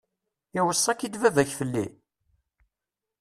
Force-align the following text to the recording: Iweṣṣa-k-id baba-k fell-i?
Iweṣṣa-k-id 0.59 1.13
baba-k 1.21 1.49
fell-i? 1.59 1.85